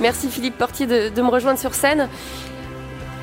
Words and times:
Merci 0.00 0.28
Philippe 0.28 0.58
Portier 0.58 0.86
de, 0.86 1.08
de 1.08 1.22
me 1.22 1.28
rejoindre 1.28 1.58
sur 1.58 1.74
scène. 1.74 2.08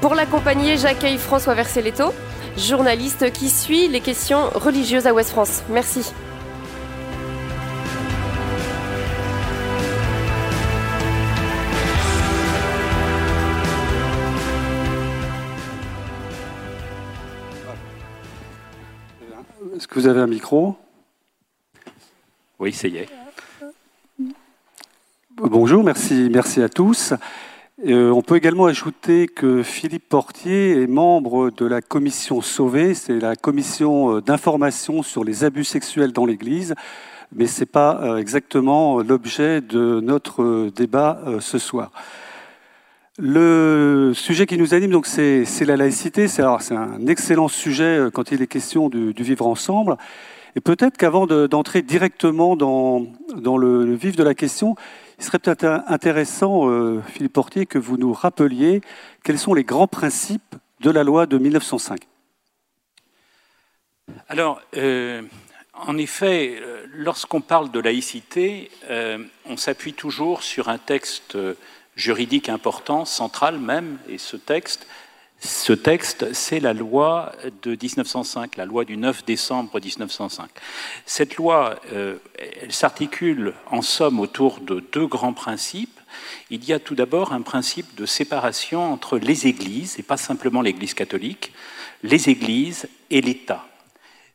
Pour 0.02 0.16
l'accompagner, 0.16 0.78
j'accueille 0.78 1.18
François 1.18 1.54
Verselletto, 1.54 2.14
journaliste 2.58 3.32
qui 3.32 3.50
suit 3.50 3.88
les 3.88 4.02
questions 4.02 4.50
religieuses 4.54 5.08
à 5.08 5.14
Ouest 5.14 5.30
France. 5.30 5.64
Merci. 5.70 6.12
Est-ce 19.76 19.88
que 19.88 19.96
vous 19.96 20.08
avez 20.08 20.20
un 20.20 20.28
micro? 20.28 20.76
Oui, 22.60 22.74
ça 22.74 22.88
y 22.88 22.98
est. 22.98 23.23
Bonjour, 25.50 25.84
merci, 25.84 26.62
à 26.62 26.70
tous. 26.70 27.14
Euh, 27.86 28.12
on 28.12 28.22
peut 28.22 28.38
également 28.38 28.66
ajouter 28.66 29.28
que 29.28 29.62
Philippe 29.62 30.08
Portier 30.08 30.82
est 30.82 30.88
membre 30.88 31.52
de 31.52 31.66
la 31.66 31.82
commission 31.82 32.40
Sauvé, 32.40 32.94
c'est 32.94 33.20
la 33.20 33.36
commission 33.36 34.16
euh, 34.16 34.22
d'information 34.22 35.04
sur 35.04 35.26
les 35.26 35.44
abus 35.44 35.66
sexuels 35.66 36.14
dans 36.14 36.26
l'Église, 36.26 36.76
mais 37.36 37.48
ce 37.48 37.60
n'est 37.60 37.66
pas 37.66 38.00
euh, 38.02 38.18
exactement 38.20 39.00
l'objet 39.02 39.60
de 39.60 40.00
notre 40.00 40.70
débat 40.74 41.20
ce 41.42 41.58
soir. 41.58 41.92
Le 43.18 44.14
sujet 44.16 44.46
qui 44.46 44.58
nous 44.58 44.74
anime, 44.74 44.92
donc, 44.92 45.08
c'est 45.08 45.66
la 45.66 45.76
laïcité. 45.76 46.30
C'est 46.30 46.42
un 46.42 47.06
excellent 47.08 47.50
sujet 47.50 48.08
quand 48.14 48.32
il 48.32 48.42
est 48.42 48.48
question 48.48 48.88
du, 48.88 49.12
vivre 49.12 49.46
ensemble. 49.46 49.98
Et 50.56 50.62
peut-être 50.62 50.96
qu'avant 50.96 51.28
d'entrer 51.28 51.82
directement 51.82 52.56
dans 52.56 53.08
le 53.58 53.94
vif 53.94 54.16
de 54.16 54.24
la 54.24 54.36
question, 54.36 54.76
il 55.18 55.24
serait 55.24 55.40
peut-être 55.40 55.84
intéressant, 55.88 56.70
euh, 56.70 57.02
Philippe 57.08 57.34
Portier, 57.34 57.66
que 57.66 57.78
vous 57.78 57.98
nous 57.98 58.14
rappeliez 58.14 58.82
quels 59.24 59.40
sont 59.40 59.54
les 59.54 59.64
grands 59.64 59.88
principes 59.88 60.56
de 60.82 60.90
la 60.90 61.04
loi 61.04 61.26
de 61.26 61.38
1905. 61.38 62.02
Alors, 64.28 64.62
euh, 64.76 65.22
en 65.74 65.98
effet, 65.98 66.60
euh, 66.62 66.86
lorsqu'on 66.92 67.42
parle 67.42 67.72
de 67.72 67.80
laïcité, 67.80 68.70
on 69.46 69.58
s'appuie 69.58 69.94
toujours 69.94 70.44
sur 70.44 70.70
un 70.70 70.78
texte 70.78 71.38
juridique 71.96 72.50
important, 72.50 73.06
central 73.06 73.60
même, 73.60 73.98
et 74.10 74.18
ce 74.18 74.36
texte, 74.36 74.88
ce 75.44 75.74
texte, 75.74 76.34
c'est 76.34 76.62
la 76.62 76.72
loi 76.72 77.34
de 77.64 77.72
1905, 77.72 78.56
la 78.56 78.66
loi 78.66 78.86
du 78.86 78.96
9 78.96 79.26
décembre 79.26 79.78
1905. 79.78 80.50
Cette 81.06 81.36
loi, 81.36 81.76
euh, 81.92 82.16
elle 82.62 82.72
s'articule 82.72 83.54
en 83.70 83.82
somme 83.82 84.22
autour 84.22 84.62
de 84.62 84.82
deux 84.94 85.06
grands 85.06 85.34
principes. 85.34 86.00
Il 86.50 86.64
y 86.64 86.72
a 86.72 86.80
tout 86.80 86.96
d'abord 86.96 87.34
un 87.34 87.42
principe 87.42 87.94
de 87.96 88.06
séparation 88.06 88.94
entre 88.94 89.18
les 89.18 89.48
églises, 89.48 90.00
et 90.00 90.04
pas 90.04 90.16
simplement 90.16 90.62
l'Église 90.62 90.94
catholique, 90.94 91.52
les 92.04 92.30
églises 92.30 92.88
et 93.10 93.20
l'État. 93.20 93.68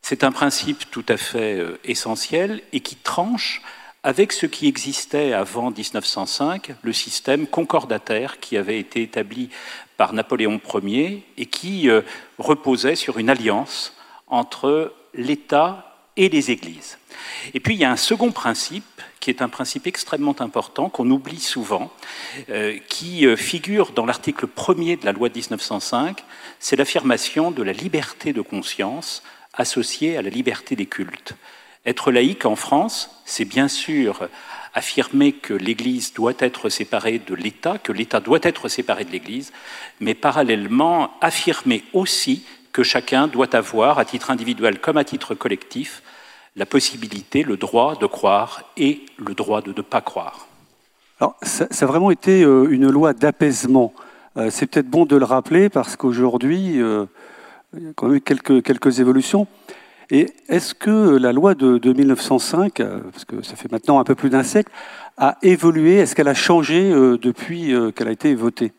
C'est 0.03 0.23
un 0.23 0.31
principe 0.31 0.91
tout 0.91 1.05
à 1.09 1.17
fait 1.17 1.59
euh, 1.59 1.79
essentiel 1.85 2.61
et 2.71 2.81
qui 2.81 2.95
tranche 2.95 3.63
avec 4.03 4.31
ce 4.31 4.45
qui 4.45 4.67
existait 4.67 5.33
avant 5.33 5.71
1905, 5.71 6.71
le 6.81 6.93
système 6.93 7.47
concordataire 7.47 8.39
qui 8.39 8.57
avait 8.57 8.79
été 8.79 9.01
établi 9.01 9.49
par 9.97 10.13
Napoléon 10.13 10.61
Ier 10.83 11.23
et 11.37 11.45
qui 11.45 11.89
euh, 11.89 12.01
reposait 12.37 12.95
sur 12.95 13.17
une 13.17 13.29
alliance 13.29 13.93
entre 14.27 14.93
l'État 15.13 15.97
et 16.15 16.29
les 16.29 16.51
églises. 16.51 16.97
Et 17.53 17.59
puis 17.59 17.75
il 17.75 17.79
y 17.79 17.85
a 17.85 17.91
un 17.91 17.97
second 17.97 18.31
principe 18.31 18.85
qui 19.19 19.29
est 19.29 19.41
un 19.41 19.49
principe 19.49 19.85
extrêmement 19.85 20.35
important 20.39 20.87
qu'on 20.89 21.09
oublie 21.11 21.41
souvent, 21.41 21.91
euh, 22.49 22.77
qui 22.87 23.25
euh, 23.25 23.35
figure 23.35 23.91
dans 23.91 24.05
l'article 24.05 24.47
1er 24.47 25.01
de 25.01 25.05
la 25.05 25.11
loi 25.11 25.27
de 25.27 25.33
1905, 25.33 26.23
c'est 26.59 26.77
l'affirmation 26.77 27.51
de 27.51 27.63
la 27.63 27.73
liberté 27.73 28.31
de 28.31 28.41
conscience 28.41 29.23
associée 29.53 30.15
à 30.15 30.21
la 30.21 30.29
liberté 30.29 30.77
des 30.77 30.85
cultes. 30.85 31.35
Être 31.85 32.11
laïque 32.11 32.45
en 32.45 32.55
France, 32.55 33.21
c'est 33.25 33.45
bien 33.45 33.67
sûr 33.67 34.27
affirmer 34.73 35.31
que 35.33 35.53
l'Église 35.53 36.13
doit 36.13 36.33
être 36.39 36.69
séparée 36.69 37.19
de 37.19 37.33
l'État, 37.33 37.77
que 37.77 37.91
l'État 37.91 38.19
doit 38.19 38.39
être 38.43 38.67
séparé 38.67 39.05
de 39.05 39.11
l'Église, 39.11 39.51
mais 39.99 40.13
parallèlement 40.13 41.11
affirmer 41.21 41.83
aussi 41.93 42.45
que 42.71 42.83
chacun 42.83 43.27
doit 43.27 43.55
avoir, 43.55 43.97
à 43.97 44.05
titre 44.05 44.29
individuel 44.29 44.79
comme 44.79 44.97
à 44.97 45.03
titre 45.03 45.33
collectif, 45.35 46.03
la 46.55 46.65
possibilité, 46.65 47.43
le 47.43 47.57
droit 47.57 47.95
de 47.95 48.05
croire 48.05 48.63
et 48.77 49.05
le 49.17 49.33
droit 49.33 49.61
de 49.61 49.73
ne 49.75 49.81
pas 49.81 50.01
croire. 50.01 50.47
Alors, 51.19 51.35
ça, 51.41 51.65
a 51.65 51.85
vraiment 51.85 52.11
été 52.11 52.43
euh, 52.43 52.67
une 52.69 52.89
loi 52.89 53.13
d'apaisement. 53.13 53.93
Euh, 54.37 54.49
c'est 54.51 54.67
peut-être 54.67 54.89
bon 54.89 55.05
de 55.05 55.15
le 55.15 55.25
rappeler 55.25 55.69
parce 55.69 55.95
qu'aujourd'hui, 55.95 56.81
euh, 56.81 57.05
il 57.75 57.83
y 57.83 57.89
a 57.89 57.91
quand 57.95 58.07
même 58.07 58.17
eu 58.17 58.21
quelques, 58.21 58.63
quelques 58.63 58.99
évolutions. 58.99 59.47
Et 60.11 60.33
est-ce 60.47 60.73
que 60.73 61.17
la 61.17 61.31
loi 61.31 61.53
de, 61.53 61.93
1905, 61.93 62.79
euh, 62.79 62.99
parce 63.11 63.25
que 63.25 63.43
ça 63.43 63.55
fait 63.55 63.71
maintenant 63.71 63.99
un 63.99 64.03
peu 64.03 64.15
plus 64.15 64.31
d'un 64.31 64.43
siècle, 64.43 64.71
a 65.17 65.37
évolué 65.43 65.97
Est-ce 65.97 66.15
qu'elle 66.15 66.27
a 66.27 66.33
changé 66.33 66.91
euh, 66.91 67.17
depuis 67.17 67.73
euh, 67.73 67.91
qu'elle 67.91 68.07
a 68.07 68.11
été 68.11 68.33
votée? 68.33 68.73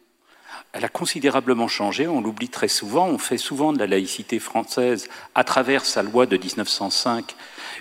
Elle 0.72 0.84
a 0.84 0.88
considérablement 0.88 1.69
changé, 1.69 2.06
on 2.08 2.20
l'oublie 2.20 2.48
très 2.48 2.69
souvent, 2.69 3.08
on 3.08 3.19
fait 3.19 3.38
souvent 3.38 3.72
de 3.72 3.78
la 3.78 3.86
laïcité 3.86 4.38
française, 4.38 5.08
à 5.34 5.42
travers 5.42 5.84
sa 5.84 6.02
loi 6.02 6.26
de 6.26 6.36
1905, 6.36 7.34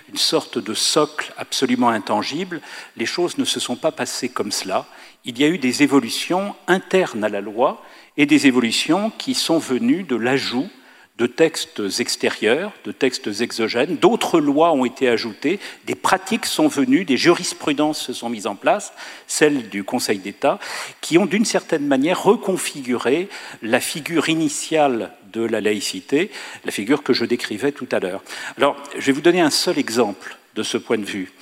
une 0.08 0.16
sorte 0.16 0.58
de 0.58 0.74
socle 0.74 1.32
absolument 1.36 1.88
intangible. 1.88 2.60
Les 2.96 3.06
choses 3.06 3.38
ne 3.38 3.44
se 3.44 3.60
sont 3.60 3.76
pas 3.76 3.92
passées 3.92 4.28
comme 4.28 4.50
cela. 4.50 4.86
Il 5.24 5.38
y 5.38 5.44
a 5.44 5.48
eu 5.48 5.58
des 5.58 5.84
évolutions 5.84 6.54
internes 6.66 7.22
à 7.22 7.28
la 7.28 7.40
loi 7.40 7.82
et 8.16 8.26
des 8.26 8.48
évolutions 8.48 9.10
qui 9.18 9.34
sont 9.34 9.58
venues 9.58 10.02
de 10.02 10.16
l'ajout 10.16 10.68
de 11.20 11.26
textes 11.26 11.82
extérieurs, 11.98 12.72
de 12.86 12.92
textes 12.92 13.42
exogènes, 13.42 13.98
d'autres 13.98 14.40
lois 14.40 14.72
ont 14.72 14.86
été 14.86 15.06
ajoutées, 15.06 15.60
des 15.84 15.94
pratiques 15.94 16.46
sont 16.46 16.66
venues, 16.66 17.04
des 17.04 17.18
jurisprudences 17.18 18.00
se 18.00 18.14
sont 18.14 18.30
mises 18.30 18.46
en 18.46 18.54
place, 18.54 18.94
celles 19.26 19.68
du 19.68 19.84
Conseil 19.84 20.18
d'État, 20.18 20.58
qui 21.02 21.18
ont 21.18 21.26
d'une 21.26 21.44
certaine 21.44 21.86
manière 21.86 22.22
reconfiguré 22.22 23.28
la 23.60 23.80
figure 23.80 24.30
initiale 24.30 25.12
de 25.30 25.42
la 25.42 25.60
laïcité, 25.60 26.30
la 26.64 26.72
figure 26.72 27.02
que 27.02 27.12
je 27.12 27.26
décrivais 27.26 27.72
tout 27.72 27.88
à 27.92 28.00
l'heure. 28.00 28.22
Alors, 28.56 28.82
je 28.96 29.04
vais 29.04 29.12
vous 29.12 29.20
donner 29.20 29.42
un 29.42 29.50
seul 29.50 29.78
exemple 29.78 30.38
de 30.54 30.62
ce 30.62 30.78
point 30.78 30.96
de 30.96 31.04
vue. 31.04 31.32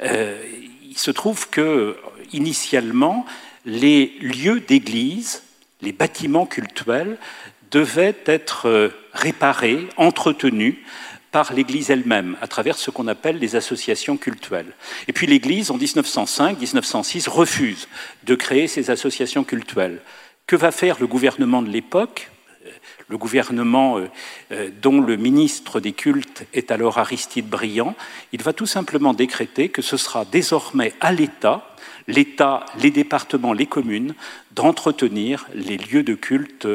Euh, 0.00 0.42
il 0.82 0.96
se 0.96 1.10
trouve 1.10 1.50
que, 1.50 1.98
initialement, 2.32 3.26
les 3.66 4.14
lieux 4.22 4.60
d'église, 4.60 5.42
les 5.82 5.92
bâtiments 5.92 6.46
cultuels, 6.46 7.18
devait 7.70 8.16
être 8.26 8.68
euh, 8.68 8.88
réparé, 9.12 9.88
entretenu 9.96 10.84
par 11.32 11.52
l'Église 11.52 11.90
elle-même, 11.90 12.36
à 12.40 12.46
travers 12.46 12.76
ce 12.76 12.90
qu'on 12.90 13.08
appelle 13.08 13.38
les 13.38 13.56
associations 13.56 14.16
cultuelles. 14.16 14.72
Et 15.08 15.12
puis 15.12 15.26
l'Église, 15.26 15.70
en 15.70 15.78
1905-1906, 15.78 17.28
refuse 17.28 17.88
de 18.24 18.34
créer 18.34 18.68
ces 18.68 18.90
associations 18.90 19.44
cultuelles. 19.44 20.00
Que 20.46 20.56
va 20.56 20.70
faire 20.70 20.96
le 21.00 21.06
gouvernement 21.06 21.62
de 21.62 21.68
l'époque? 21.68 22.30
Euh, 22.64 22.70
le 23.08 23.18
gouvernement 23.18 23.98
euh, 24.52 24.70
dont 24.80 25.00
le 25.00 25.16
ministre 25.16 25.80
des 25.80 25.92
cultes 25.92 26.44
est 26.54 26.70
alors 26.70 26.98
Aristide 26.98 27.48
Briand, 27.48 27.94
il 28.32 28.42
va 28.42 28.52
tout 28.52 28.66
simplement 28.66 29.12
décréter 29.12 29.68
que 29.68 29.82
ce 29.82 29.96
sera 29.96 30.24
désormais 30.24 30.94
à 31.00 31.12
l'État 31.12 31.76
l'État, 32.08 32.64
les 32.80 32.90
départements, 32.90 33.52
les 33.52 33.66
communes, 33.66 34.14
d'entretenir 34.56 35.46
les 35.54 35.76
lieux 35.76 36.02
de 36.02 36.14
culte 36.14 36.66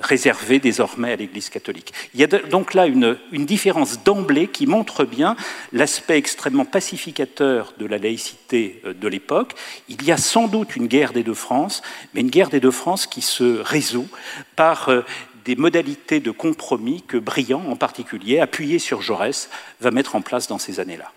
réservés 0.00 0.60
désormais 0.60 1.12
à 1.12 1.16
l'Église 1.16 1.50
catholique. 1.50 1.92
Il 2.14 2.20
y 2.20 2.24
a 2.24 2.26
donc 2.26 2.74
là 2.74 2.86
une, 2.86 3.16
différence 3.32 4.02
d'emblée 4.02 4.48
qui 4.48 4.66
montre 4.66 5.04
bien 5.04 5.36
l'aspect 5.72 6.16
extrêmement 6.16 6.64
pacificateur 6.64 7.74
de 7.78 7.86
la 7.86 7.98
laïcité 7.98 8.80
euh, 8.86 8.94
de 8.94 9.08
l'époque. 9.08 9.52
Il 9.88 10.02
y 10.04 10.12
a 10.12 10.16
sans 10.16 10.48
doute 10.48 10.76
une 10.76 10.86
guerre 10.86 11.12
des 11.12 11.22
deux 11.22 11.34
France, 11.34 11.82
mais 12.14 12.22
une 12.22 12.30
guerre 12.30 12.48
des 12.48 12.60
deux 12.60 12.70
France 12.70 13.06
qui 13.06 13.20
se 13.20 13.60
résout 13.60 14.08
par 14.56 14.88
euh, 14.88 15.02
des 15.44 15.56
modalités 15.56 16.20
de 16.20 16.30
compromis 16.30 17.02
que 17.02 17.18
Briand, 17.18 17.62
en 17.68 17.76
particulier, 17.76 18.40
appuyé 18.40 18.78
sur 18.78 19.02
Jaurès, 19.02 19.50
va 19.80 19.90
mettre 19.90 20.16
en 20.16 20.22
place 20.22 20.48
dans 20.48 20.58
ces 20.58 20.80
années-là. 20.80 21.12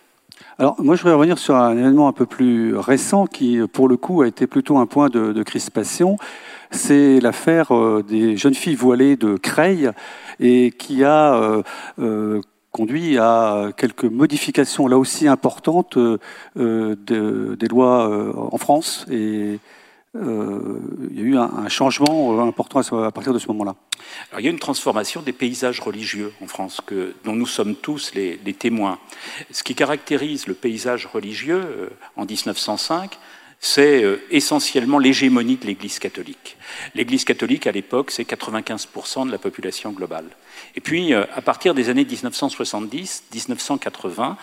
Alors, 0.60 0.82
moi, 0.82 0.96
je 0.96 1.04
voudrais 1.04 1.16
revenir 1.16 1.38
sur 1.38 1.56
un 1.56 1.78
événement 1.78 2.08
un 2.08 2.14
peu 2.14 2.26
plus 2.26 2.76
récent 2.76 3.28
qui, 3.28 3.60
pour 3.72 3.88
le 3.88 3.96
coup, 3.96 4.24
a 4.24 4.28
été 4.28 4.48
plutôt 4.48 4.80
un 4.80 4.88
point 4.88 5.08
de, 5.08 5.44
crispation. 5.44 6.18
C'est 6.72 7.20
l'affaire 7.20 7.76
euh, 7.76 8.04
des 8.04 8.38
jeunes 8.38 8.56
filles 8.56 8.74
voilées 8.74 9.18
de 9.18 9.38
Creil 9.38 9.92
et 10.40 10.72
qui 10.72 11.04
a 11.04 11.36
euh, 11.36 11.62
euh, 12.00 12.42
conduit 12.72 13.20
à 13.20 13.70
quelques 13.78 14.06
modifications, 14.06 14.88
là 14.88 14.98
aussi 14.98 15.28
importantes, 15.28 16.00
des 16.56 17.68
lois 17.70 18.34
en 18.36 18.58
France. 18.58 19.06
Et 19.12 19.60
euh, 20.16 20.80
il 21.12 21.18
y 21.18 21.22
a 21.22 21.26
eu 21.26 21.38
un, 21.38 21.68
changement 21.68 22.40
euh, 22.40 22.48
important 22.48 22.80
à 22.80 23.12
partir 23.12 23.34
de 23.34 23.40
ce 23.40 23.48
moment-là. 23.48 23.76
il 24.40 24.46
y 24.46 24.48
a 24.48 24.52
une 24.52 24.60
transformation 24.60 25.22
des 25.22 25.34
paysages 25.34 25.80
religieux 25.80 26.34
en 26.42 26.48
France, 26.48 26.82
que, 26.86 27.14
dont 27.26 27.36
nous 27.36 27.46
sommes 27.46 27.76
tous 27.76 28.14
les, 28.14 28.38
témoins. 28.54 29.00
Ce 29.52 29.64
qui 29.64 29.76
caractérise 29.76 30.48
le 30.48 30.54
paysage 30.54 31.06
religieux 31.06 31.62
euh, 31.62 31.90
en 32.16 32.26
1905, 32.26 33.18
c'est 33.60 34.04
euh, 34.04 34.22
essentiellement 34.30 35.00
l'hégémonie 35.00 35.56
de 35.56 35.66
l'Église 35.66 35.98
catholique. 36.00 36.58
L'Église 36.94 37.24
catholique, 37.26 37.66
à 37.68 37.72
l'époque, 37.72 38.12
c'est 38.12 38.24
95% 38.24 39.26
de 39.26 39.32
la 39.32 39.40
population 39.40 39.92
globale. 39.92 40.26
Et 40.76 40.82
puis, 40.82 41.14
euh, 41.14 41.24
à 41.34 41.42
partir 41.42 41.74
des 41.74 41.90
années 41.90 42.04
1970-1980, 42.04 44.36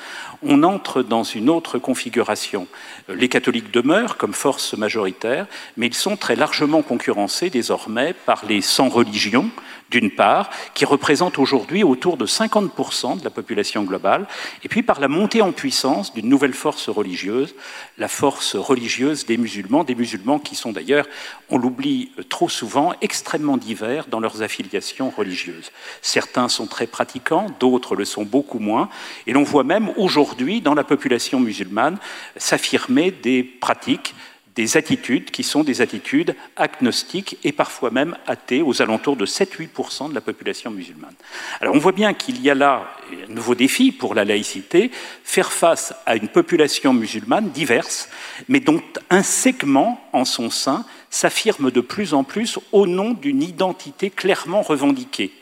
on 0.43 0.65
entre 0.65 1.03
dans 1.03 1.23
une 1.23 1.49
autre 1.49 1.79
configuration. 1.79 2.67
Euh, 3.09 3.15
les 3.15 3.29
catholiques 3.29 3.71
demeurent 3.71 4.17
comme 4.17 4.35
force 4.35 4.77
majoritaire, 4.77 5.47
mais 5.77 5.87
ils 5.87 5.95
sont 5.95 6.17
très 6.17 6.35
largement 6.35 6.83
concurrencés 6.83 7.51
désormais 7.51 8.15
par 8.15 8.45
les 8.47 8.63
sans 8.63 8.89
religions, 8.89 9.49
d'une 9.95 10.11
part, 10.11 10.51
qui 10.75 10.85
représentent 10.85 11.39
aujourd'hui 11.39 11.85
autour 11.85 12.17
de 12.17 12.27
50% 12.27 13.21
de 13.21 13.25
la 13.25 13.31
population 13.31 13.85
globale, 13.85 14.27
et 14.65 14.69
puis 14.69 14.83
par 14.83 14.99
la 14.99 15.07
montée 15.07 15.41
en 15.41 15.53
puissance 15.53 16.13
d'une 16.13 16.29
nouvelle 16.29 16.53
force 16.53 16.89
religieuse, 16.89 17.55
la 17.97 18.09
force 18.09 18.57
religieuse 18.57 19.25
des 19.25 19.37
musulmans, 19.37 19.85
des 19.85 19.95
musulmans 19.95 20.41
qui 20.41 20.57
sont 20.57 20.73
d'ailleurs, 20.73 21.07
on 21.49 21.59
l'oublie 21.59 22.11
trop 22.29 22.49
souvent, 22.49 22.93
extrêmement 23.03 23.57
divers 23.57 24.07
dans 24.09 24.19
leurs 24.19 24.43
affiliations 24.43 25.11
religieuses. 25.11 25.71
Certains 26.03 26.49
sont 26.49 26.67
très 26.67 26.89
pratiquants, 26.89 27.47
d'autres 27.61 27.95
le 27.95 28.05
sont 28.05 28.25
beaucoup 28.25 28.59
moins, 28.59 28.89
et 29.29 29.33
l'on 29.33 29.45
voit 29.45 29.63
même 29.63 29.93
aujourd'hui 29.97 30.61
dans 30.61 30.75
la 30.75 30.83
population 30.83 31.39
musulmane 31.39 31.99
s'affirmer 32.37 33.13
des 33.13 33.45
pratiques 33.45 34.13
des 34.55 34.77
attitudes 34.77 35.31
qui 35.31 35.43
sont 35.43 35.65
des 35.65 35.81
attitudes 35.81 36.37
agnostiques 36.57 37.39
et 37.43 37.53
parfois 37.53 37.91
même 37.91 38.17
athées, 38.27 38.63
aux 38.63 38.83
alentours 38.83 39.17
de 39.17 39.27
7-8% 39.27 40.11
de 40.11 40.15
la 40.15 40.21
population 40.21 40.71
musulmane. 40.71 41.15
Alors 41.61 41.75
on 41.75 41.79
voit 41.79 41.93
bien 41.93 42.15
qu'il 42.15 42.41
y 42.41 42.51
a 42.51 42.55
là 42.55 42.89
un 43.29 43.33
nouveau 43.33 43.55
défi 43.55 43.91
pour 43.91 44.15
la 44.15 44.25
laïcité, 44.25 44.91
faire 45.25 45.53
face 45.53 45.93
à 46.07 46.15
une 46.15 46.29
population 46.29 46.95
musulmane 46.95 47.51
diverse, 47.51 48.09
mais 48.49 48.61
dont 48.61 48.83
un 49.11 49.23
segment 49.23 50.01
en 50.13 50.25
son 50.25 50.51
sein 50.51 50.85
s'affirme 51.11 51.71
de 51.71 51.81
plus 51.81 52.15
en 52.15 52.23
plus 52.23 52.59
au 52.73 52.87
nom 52.87 53.11
d'une 53.11 53.43
identité 53.43 54.11
clairement 54.11 54.63
revendiquée. 54.63 55.33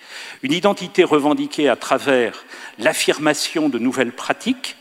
Une 0.43 0.53
identité 0.53 1.05
revendiquée 1.05 1.69
à 1.69 1.77
travers 1.77 2.45
l'affirmation 2.79 3.69
de 3.69 3.79
nouvelles 3.79 4.13
pratiques, 4.13 4.77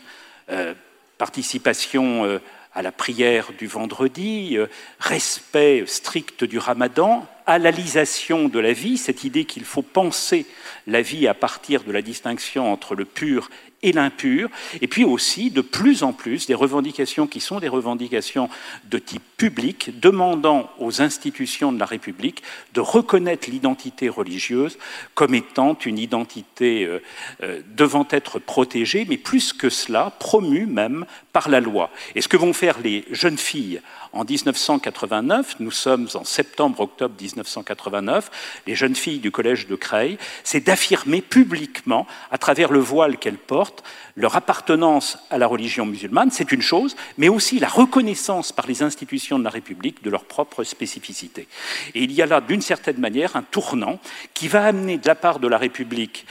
euh, 0.50 0.74
participation 1.18 2.24
euh, 2.24 2.38
à 2.74 2.82
la 2.82 2.92
prière 2.92 3.50
du 3.58 3.66
vendredi, 3.66 4.56
euh, 4.56 4.66
respect 4.98 5.84
strict 5.86 6.44
du 6.44 6.58
ramadan, 6.58 7.26
halalisation 7.46 8.48
de 8.48 8.58
la 8.58 8.72
vie, 8.72 8.96
cette 8.96 9.24
idée 9.24 9.44
qu'il 9.44 9.64
faut 9.64 9.82
penser 9.82 10.46
la 10.86 11.02
vie 11.02 11.26
à 11.28 11.34
partir 11.34 11.84
de 11.84 11.92
la 11.92 12.02
distinction 12.02 12.72
entre 12.72 12.94
le 12.94 13.04
pur 13.04 13.50
et 13.82 13.92
l'impur, 13.92 14.48
et 14.80 14.86
puis 14.86 15.04
aussi 15.04 15.50
de 15.50 15.60
plus 15.60 16.02
en 16.02 16.12
plus 16.12 16.46
des 16.46 16.54
revendications 16.54 17.26
qui 17.26 17.40
sont 17.40 17.60
des 17.60 17.68
revendications 17.68 18.48
de 18.84 18.98
type 18.98 19.22
public, 19.36 19.98
demandant 20.00 20.70
aux 20.78 21.02
institutions 21.02 21.72
de 21.72 21.78
la 21.78 21.86
République 21.86 22.42
de 22.74 22.80
reconnaître 22.80 23.50
l'identité 23.50 24.08
religieuse 24.08 24.78
comme 25.14 25.34
étant 25.34 25.76
une 25.84 25.98
identité 25.98 26.84
euh, 26.84 27.02
euh, 27.42 27.60
devant 27.74 28.06
être 28.10 28.38
protégée, 28.38 29.06
mais 29.08 29.16
plus 29.16 29.52
que 29.52 29.68
cela, 29.68 30.12
promue 30.18 30.66
même 30.66 31.06
par 31.32 31.48
la 31.48 31.60
loi. 31.60 31.90
Et 32.14 32.20
ce 32.20 32.28
que 32.28 32.36
vont 32.36 32.52
faire 32.52 32.78
les 32.80 33.04
jeunes 33.10 33.38
filles 33.38 33.80
en 34.12 34.24
1989, 34.24 35.56
nous 35.60 35.70
sommes 35.70 36.08
en 36.14 36.24
septembre-octobre 36.24 37.14
1989, 37.20 38.30
les 38.66 38.74
jeunes 38.74 38.94
filles 38.94 39.20
du 39.20 39.30
collège 39.30 39.66
de 39.66 39.74
Creil, 39.74 40.18
c'est 40.44 40.60
d'affirmer 40.60 41.22
publiquement, 41.22 42.06
à 42.30 42.38
travers 42.38 42.70
le 42.70 42.78
voile 42.78 43.16
qu'elles 43.16 43.38
portent, 43.38 43.71
leur 44.16 44.36
appartenance 44.36 45.18
à 45.30 45.38
la 45.38 45.46
religion 45.46 45.86
musulmane, 45.86 46.30
c'est 46.30 46.52
une 46.52 46.62
chose, 46.62 46.96
mais 47.18 47.28
aussi 47.28 47.58
la 47.58 47.68
reconnaissance 47.68 48.52
par 48.52 48.66
les 48.66 48.82
institutions 48.82 49.38
de 49.38 49.44
la 49.44 49.50
République 49.50 50.02
de 50.02 50.10
leur 50.10 50.24
propre 50.24 50.64
spécificité. 50.64 51.48
Et 51.94 52.02
il 52.02 52.12
y 52.12 52.22
a 52.22 52.26
là, 52.26 52.40
d'une 52.40 52.62
certaine 52.62 52.98
manière, 52.98 53.36
un 53.36 53.42
tournant 53.42 53.98
qui 54.34 54.48
va 54.48 54.64
amener 54.64 54.98
de 54.98 55.06
la 55.06 55.14
part 55.14 55.38
de 55.38 55.48
la 55.48 55.58
République 55.58 56.26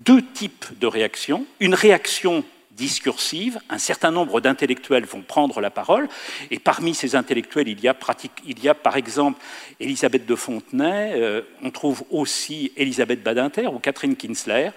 deux 0.00 0.22
types 0.22 0.66
de 0.78 0.86
réactions. 0.86 1.46
Une 1.60 1.74
réaction 1.74 2.44
discursive. 2.76 3.58
Un 3.70 3.78
certain 3.78 4.10
nombre 4.10 4.40
d'intellectuels 4.40 5.04
vont 5.04 5.22
prendre 5.22 5.60
la 5.60 5.70
parole, 5.70 6.08
et 6.50 6.58
parmi 6.58 6.94
ces 6.94 7.16
intellectuels, 7.16 7.68
il 7.68 7.80
y 7.80 7.88
a, 7.88 8.74
par 8.74 8.96
exemple 8.96 9.40
Elisabeth 9.80 10.26
de 10.26 10.34
Fontenay, 10.34 11.12
euh, 11.14 11.42
on 11.62 11.70
trouve 11.70 12.04
aussi 12.10 12.72
Elisabeth 12.76 13.22
Badinter 13.22 13.66
ou 13.68 13.78
Catherine 13.78 14.16
Kinsler, 14.16 14.70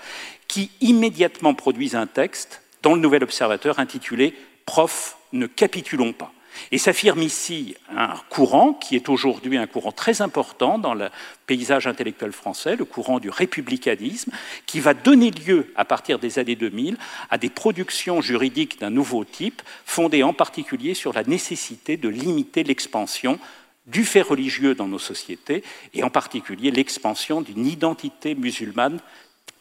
qui 0.47 0.71
immédiatement 0.81 1.53
produisent 1.53 1.95
un 1.95 2.07
texte 2.07 2.61
dans 2.83 2.95
le 2.95 3.01
Nouvel 3.01 3.23
Observateur 3.23 3.79
intitulé 3.79 4.33
Prof, 4.65 5.17
ne 5.33 5.47
capitulons 5.47 6.13
pas. 6.13 6.31
Et 6.71 6.77
s'affirme 6.77 7.21
ici 7.21 7.75
un 7.95 8.15
courant 8.29 8.73
qui 8.73 8.95
est 8.95 9.09
aujourd'hui 9.09 9.57
un 9.57 9.67
courant 9.67 9.91
très 9.91 10.21
important 10.21 10.79
dans 10.79 10.93
le 10.93 11.09
paysage 11.45 11.87
intellectuel 11.87 12.31
français, 12.31 12.75
le 12.75 12.85
courant 12.85 13.19
du 13.19 13.29
républicanisme, 13.29 14.31
qui 14.65 14.79
va 14.79 14.93
donner 14.93 15.31
lieu, 15.31 15.71
à 15.75 15.85
partir 15.85 16.19
des 16.19 16.39
années 16.39 16.55
2000, 16.55 16.97
à 17.29 17.37
des 17.37 17.49
productions 17.49 18.21
juridiques 18.21 18.79
d'un 18.79 18.89
nouveau 18.89 19.23
type, 19.23 19.61
fondées 19.85 20.23
en 20.23 20.33
particulier 20.33 20.93
sur 20.93 21.13
la 21.13 21.23
nécessité 21.23 21.97
de 21.97 22.09
limiter 22.09 22.63
l'expansion 22.63 23.39
du 23.87 24.03
fait 24.03 24.21
religieux 24.21 24.75
dans 24.75 24.87
nos 24.87 24.99
sociétés, 24.99 25.63
et 25.93 26.03
en 26.03 26.09
particulier 26.09 26.71
l'expansion 26.71 27.41
d'une 27.41 27.65
identité 27.65 28.35
musulmane 28.35 28.99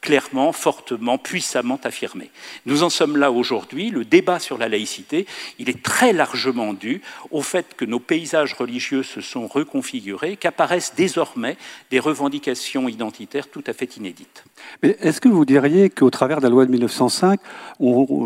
clairement, 0.01 0.53
fortement, 0.53 1.19
puissamment 1.19 1.81
affirmé. 1.83 2.31
Nous 2.65 2.83
en 2.83 2.91
sommes 2.91 3.17
là 3.17 3.33
aujourd'hui. 3.33 3.91
Le 3.91 4.05
débat 4.05 4.39
sur 4.39 4.59
la 4.59 4.69
laïcité, 4.69 5.27
il 5.59 5.69
est 5.69 5.83
très 5.83 6.13
largement 6.13 6.73
dû 6.73 7.03
au 7.31 7.43
fait 7.43 7.75
que 7.77 7.85
nos 7.85 7.99
paysages 7.99 8.55
religieux 8.55 9.03
se 9.03 9.21
sont 9.21 9.47
reconfigurés, 9.47 10.37
qu'apparaissent 10.37 10.95
désormais 10.97 11.57
des 11.91 11.99
revendications 11.99 12.89
identitaires 12.89 13.49
tout 13.49 13.65
à 13.67 13.73
fait 13.73 13.97
inédites. 13.97 14.45
Mais 14.83 14.97
est-ce 15.01 15.21
que 15.21 15.29
vous 15.29 15.45
diriez 15.45 15.91
qu'au 15.91 16.11
travers 16.11 16.39
de 16.39 16.45
la 16.45 16.51
loi 16.51 16.67
de 16.67 16.71
1905, 16.71 17.41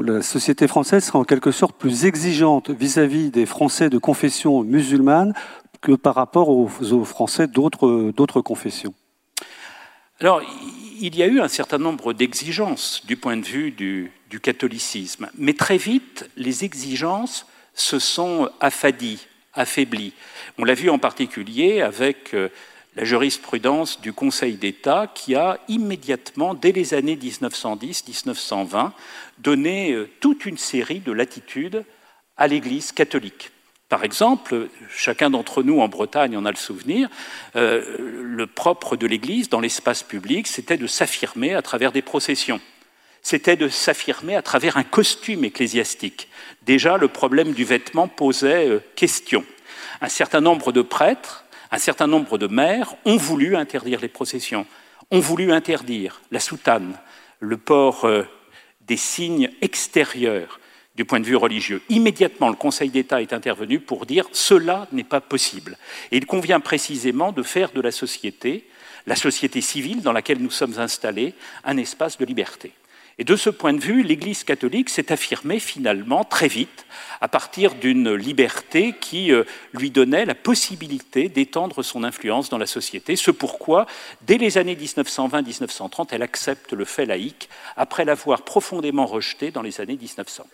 la 0.04 0.22
société 0.22 0.68
française 0.68 1.04
sera 1.04 1.18
en 1.18 1.24
quelque 1.24 1.50
sorte 1.50 1.76
plus 1.76 2.04
exigeante 2.04 2.70
vis-à-vis 2.70 3.30
des 3.30 3.46
Français 3.46 3.90
de 3.90 3.98
confession 3.98 4.62
musulmane 4.62 5.34
que 5.80 5.92
par 5.92 6.14
rapport 6.14 6.48
aux, 6.50 6.68
aux 6.92 7.04
Français 7.04 7.46
d'autres 7.46 8.40
confessions? 8.42 8.94
Alors, 10.20 10.42
il 11.00 11.16
y 11.16 11.22
a 11.22 11.26
eu 11.26 11.40
un 11.40 11.48
certain 11.48 11.78
nombre 11.78 12.12
d'exigences 12.12 13.02
du 13.06 13.16
point 13.16 13.36
de 13.36 13.46
vue 13.46 13.70
du, 13.70 14.12
catholicisme, 14.42 15.30
mais 15.36 15.54
très 15.54 15.76
vite, 15.76 16.28
les 16.36 16.64
exigences 16.64 17.46
se 17.74 17.98
sont 17.98 18.50
affadies, 18.60 19.26
affaiblies. 19.54 20.12
On 20.58 20.64
l'a 20.64 20.74
vu 20.74 20.90
en 20.90 20.98
particulier 20.98 21.80
avec 21.80 22.34
euh, 22.34 22.48
la 22.96 23.04
jurisprudence 23.04 24.00
du 24.00 24.12
Conseil 24.12 24.54
d'État 24.54 25.10
qui 25.12 25.34
a 25.34 25.58
immédiatement, 25.68 26.54
dès 26.54 26.72
les 26.72 26.94
années 26.94 27.16
1910-1920, 27.16 28.92
donné 29.38 29.92
euh, 29.92 30.08
toute 30.20 30.46
une 30.46 30.58
série 30.58 31.00
de 31.00 31.12
latitudes 31.12 31.84
à 32.36 32.46
l'Église 32.46 32.92
catholique. 32.92 33.50
Par 33.90 34.04
exemple, 34.04 34.68
chacun 34.88 35.30
d'entre 35.30 35.64
nous 35.64 35.80
en 35.80 35.88
Bretagne 35.88 36.36
en 36.36 36.44
a 36.44 36.50
le 36.52 36.56
souvenir, 36.56 37.08
euh, 37.56 38.22
le 38.22 38.46
propre 38.46 38.96
de 38.96 39.04
l'Église 39.04 39.48
dans 39.48 39.58
l'espace 39.58 40.04
public, 40.04 40.46
c'était 40.46 40.76
de 40.76 40.86
s'affirmer 40.86 41.54
à 41.54 41.60
travers 41.60 41.90
des 41.90 42.00
processions. 42.00 42.60
C'était 43.20 43.56
de 43.56 43.68
s'affirmer 43.68 44.36
à 44.36 44.42
travers 44.42 44.76
un 44.76 44.84
costume 44.84 45.44
ecclésiastique. 45.44 46.28
Déjà, 46.62 46.98
le 46.98 47.08
problème 47.08 47.52
du 47.52 47.64
vêtement 47.64 48.06
posait 48.06 48.68
euh, 48.68 48.78
question. 48.94 49.44
Un 50.00 50.08
certain 50.08 50.40
nombre 50.40 50.70
de 50.70 50.82
prêtres, 50.82 51.44
un 51.72 51.78
certain 51.78 52.06
nombre 52.06 52.38
de 52.38 52.46
maires 52.46 52.94
ont 53.04 53.16
voulu 53.16 53.56
interdire 53.56 54.00
les 54.00 54.08
processions, 54.08 54.68
ont 55.10 55.18
voulu 55.18 55.50
interdire 55.50 56.20
la 56.30 56.38
soutane, 56.38 56.96
le 57.40 57.56
port 57.56 58.04
euh, 58.04 58.22
des 58.82 58.96
signes 58.96 59.50
extérieurs, 59.62 60.60
du 60.96 61.04
point 61.04 61.20
de 61.20 61.26
vue 61.26 61.36
religieux. 61.36 61.82
Immédiatement, 61.88 62.48
le 62.48 62.56
Conseil 62.56 62.90
d'État 62.90 63.22
est 63.22 63.32
intervenu 63.32 63.80
pour 63.80 64.06
dire 64.06 64.26
cela 64.32 64.88
n'est 64.92 65.04
pas 65.04 65.20
possible. 65.20 65.78
Et 66.10 66.16
il 66.16 66.26
convient 66.26 66.60
précisément 66.60 67.32
de 67.32 67.42
faire 67.42 67.72
de 67.72 67.80
la 67.80 67.92
société, 67.92 68.68
la 69.06 69.16
société 69.16 69.60
civile 69.60 70.02
dans 70.02 70.12
laquelle 70.12 70.42
nous 70.42 70.50
sommes 70.50 70.78
installés, 70.78 71.34
un 71.64 71.76
espace 71.76 72.18
de 72.18 72.24
liberté. 72.24 72.72
Et 73.20 73.24
de 73.24 73.36
ce 73.36 73.50
point 73.50 73.74
de 73.74 73.80
vue, 73.80 74.02
l'Église 74.02 74.44
catholique 74.44 74.88
s'est 74.88 75.12
affirmée 75.12 75.60
finalement 75.60 76.24
très 76.24 76.48
vite 76.48 76.86
à 77.20 77.28
partir 77.28 77.74
d'une 77.74 78.14
liberté 78.14 78.94
qui 78.98 79.30
euh, 79.30 79.44
lui 79.74 79.90
donnait 79.90 80.24
la 80.24 80.34
possibilité 80.34 81.28
d'étendre 81.28 81.82
son 81.82 82.02
influence 82.02 82.48
dans 82.48 82.56
la 82.56 82.64
société. 82.64 83.16
Ce 83.16 83.30
pourquoi, 83.30 83.84
dès 84.22 84.38
les 84.38 84.56
années 84.56 84.74
1920-1930, 84.74 86.08
elle 86.12 86.22
accepte 86.22 86.72
le 86.72 86.86
fait 86.86 87.04
laïque 87.04 87.50
après 87.76 88.06
l'avoir 88.06 88.40
profondément 88.40 89.04
rejeté 89.04 89.50
dans 89.50 89.60
les 89.60 89.82
années 89.82 89.98
1900. 90.00 90.46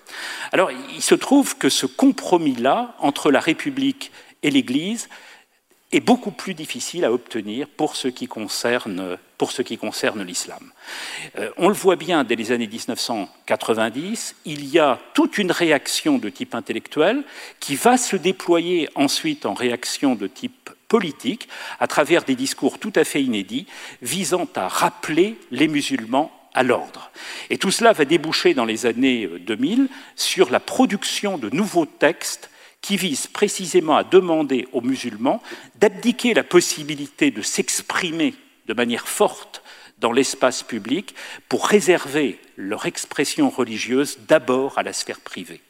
Alors, 0.51 0.73
il 0.73 1.03
se 1.03 1.15
trouve 1.15 1.57
que 1.57 1.69
ce 1.69 1.87
compromis-là 1.87 2.97
entre 2.99 3.31
la 3.31 3.39
République 3.39 4.11
et 4.43 4.51
l'Église 4.51 5.09
est 5.93 6.01
beaucoup 6.01 6.33
plus 6.33 6.55
difficile 6.55 7.05
à 7.05 7.13
obtenir 7.13 7.69
pour 7.69 7.97
ce 7.97 8.09
qui 8.09 8.27
concerne, 8.27 9.19
l'islam. 10.25 10.73
Euh, 11.39 11.51
on 11.57 11.69
le 11.69 11.75
voit 11.75 11.97
bien 11.97 12.25
dès 12.25 12.35
les 12.35 12.51
années 12.51 12.67
1990, 12.67 14.37
il 14.45 14.67
y 14.67 14.79
a 14.79 14.99
toute 15.15 15.39
une 15.39 15.53
réaction 15.53 16.19
de 16.19 16.29
type 16.29 16.55
intellectuel 16.55 17.23
qui 17.61 17.77
va 17.77 17.97
se 17.99 18.17
déployer 18.17 18.89
ensuite 18.95 19.47
en 19.47 19.55
réaction 19.55 20.17
de 20.17 20.27
type 20.27 20.71
politique 20.89 21.49
à 21.81 21.87
travers 21.87 22.25
des 22.25 22.35
discours 22.35 22.79
tout 22.79 22.93
à 22.97 23.05
fait 23.05 23.23
inédits 23.23 23.67
visant 24.03 24.49
à 24.55 24.69
rappeler 24.69 25.39
les 25.51 25.69
musulmans 25.69 26.33
à 26.55 26.63
l'ordre. 26.63 27.11
Et 27.51 27.59
tout 27.59 27.71
cela 27.71 27.93
va 27.93 28.05
déboucher 28.05 28.55
dans 28.55 28.65
les 28.65 28.87
années 28.87 29.29
2000 29.41 29.89
sur 30.17 30.51
la 30.51 30.59
production 30.59 31.39
de 31.39 31.51
nouveaux 31.51 31.87
textes 31.87 32.51
qui 32.81 32.97
vise 32.97 33.27
précisément 33.27 33.97
à 33.97 34.05
demander 34.05 34.69
aux 34.73 34.81
musulmans 34.81 35.43
d'abdiquer 35.77 36.35
la 36.35 36.45
possibilité 36.45 37.31
de 37.31 37.43
s'exprimer 37.43 38.35
de 38.67 38.75
manière 38.75 39.09
forte 39.09 39.63
dans 39.99 40.13
l'espace 40.13 40.63
public 40.63 41.15
pour 41.49 41.67
réserver 41.67 42.39
leur 42.57 42.87
expression 42.87 43.51
religieuse 43.51 44.19
d'abord 44.29 44.79
à 44.79 44.83
la 44.83 44.93
sphère 44.93 45.21
privée. 45.21 45.61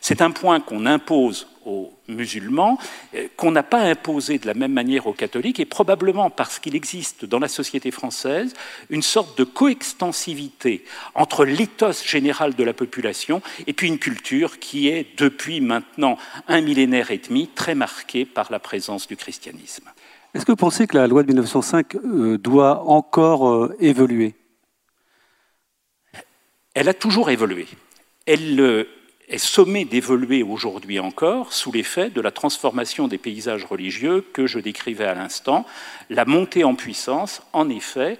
C'est 0.00 0.22
un 0.22 0.30
point 0.30 0.60
qu'on 0.60 0.86
impose 0.86 1.48
aux 1.64 1.92
musulmans, 2.08 2.78
euh, 3.14 3.28
qu'on 3.36 3.52
n'a 3.52 3.62
pas 3.62 3.82
imposé 3.82 4.38
de 4.38 4.46
la 4.48 4.54
même 4.54 4.72
manière 4.72 5.06
aux 5.06 5.12
catholiques, 5.12 5.60
et 5.60 5.64
probablement 5.64 6.30
parce 6.30 6.58
qu'il 6.58 6.74
existe 6.74 7.24
dans 7.24 7.38
la 7.38 7.46
société 7.46 7.92
française 7.92 8.54
une 8.90 9.02
sorte 9.02 9.38
de 9.38 9.44
coextensivité 9.44 10.84
entre 11.14 11.44
l'éthos 11.44 12.04
général 12.04 12.54
de 12.54 12.64
la 12.64 12.72
population 12.72 13.42
et 13.66 13.72
puis 13.72 13.86
une 13.88 14.00
culture 14.00 14.58
qui 14.58 14.88
est, 14.88 15.06
depuis 15.16 15.60
maintenant 15.60 16.18
un 16.48 16.60
millénaire 16.60 17.12
et 17.12 17.18
demi, 17.18 17.48
très 17.54 17.76
marquée 17.76 18.24
par 18.24 18.50
la 18.50 18.58
présence 18.58 19.06
du 19.06 19.16
christianisme. 19.16 19.88
Est-ce 20.34 20.46
que 20.46 20.52
vous 20.52 20.56
pensez 20.56 20.86
que 20.86 20.96
la 20.96 21.06
loi 21.06 21.22
de 21.22 21.28
1905 21.28 21.94
euh, 21.94 22.38
doit 22.38 22.84
encore 22.84 23.48
euh, 23.48 23.76
évoluer? 23.80 24.34
Elle 26.74 26.88
a 26.88 26.94
toujours 26.94 27.28
évolué. 27.28 27.68
Elle 28.26 28.58
euh, 28.58 28.88
est 29.28 29.36
sommée 29.36 29.84
d'évoluer 29.84 30.42
aujourd'hui 30.42 30.98
encore 31.00 31.52
sous 31.52 31.70
l'effet 31.70 32.08
de 32.08 32.22
la 32.22 32.30
transformation 32.30 33.08
des 33.08 33.18
paysages 33.18 33.66
religieux 33.66 34.24
que 34.32 34.46
je 34.46 34.58
décrivais 34.58 35.04
à 35.04 35.14
l'instant, 35.14 35.66
la 36.08 36.24
montée 36.24 36.64
en 36.64 36.74
puissance, 36.74 37.42
en 37.52 37.68
effet, 37.68 38.18